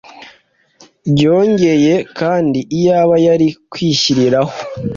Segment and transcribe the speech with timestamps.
[1.13, 4.53] Byongeye kandi iyaba yari kwishyiriraho